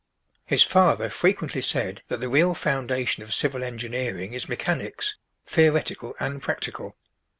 [0.47, 6.41] His father frequently said that the real foundation of civil engineering is mechanics, theoretical and
[6.41, 6.97] practical.